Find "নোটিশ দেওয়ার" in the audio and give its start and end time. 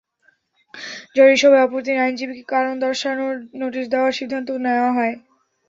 3.61-4.17